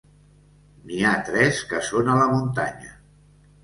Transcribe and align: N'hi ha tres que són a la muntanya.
N'hi 0.87 1.03
ha 1.03 1.13
tres 1.29 1.63
que 1.69 1.85
són 1.93 2.13
a 2.15 2.19
la 2.25 2.29
muntanya. 2.37 3.01